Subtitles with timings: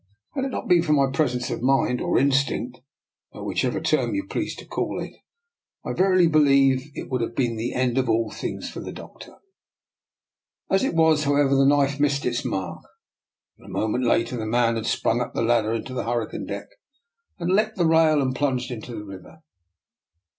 [0.33, 2.81] Had it not been for my presence of mind, or instinct,
[3.31, 5.13] by whichever term you please to call it,
[5.85, 9.35] I verily believe it would have been the end of all things for the Doctor.
[10.71, 12.81] As it was however, the knife missed its mark,
[13.59, 16.47] and a mo ment later the man had sprung up the ladder to the hurricane
[16.47, 16.69] deck
[17.37, 19.43] and leaped the rail and plunged into the river.